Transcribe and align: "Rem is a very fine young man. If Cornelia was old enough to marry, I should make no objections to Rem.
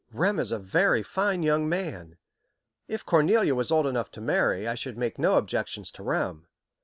"Rem 0.11 0.39
is 0.39 0.51
a 0.51 0.57
very 0.57 1.03
fine 1.03 1.43
young 1.43 1.69
man. 1.69 2.17
If 2.87 3.05
Cornelia 3.05 3.53
was 3.53 3.71
old 3.71 3.85
enough 3.85 4.09
to 4.13 4.19
marry, 4.19 4.67
I 4.67 4.73
should 4.73 4.97
make 4.97 5.19
no 5.19 5.37
objections 5.37 5.91
to 5.91 6.01
Rem. 6.01 6.47